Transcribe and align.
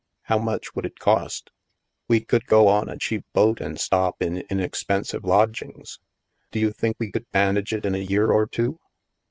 How 0.23 0.39
much 0.39 0.73
would 0.73 0.87
it 0.87 0.97
cost? 0.97 1.51
We 2.07 2.21
could 2.21 2.47
go 2.47 2.67
on 2.67 2.89
a 2.89 2.97
cheap 2.97 3.23
boat 3.33 3.61
and 3.61 3.79
stop 3.79 4.19
in 4.19 4.37
inexpensive 4.49 5.23
lodgings? 5.23 5.99
Do 6.51 6.57
you 6.59 6.71
think 6.71 6.95
we 6.99 7.11
could 7.11 7.27
manage 7.31 7.71
it 7.71 7.85
in 7.85 7.93
a 7.93 7.99
year 7.99 8.31
or 8.31 8.47
two 8.47 8.79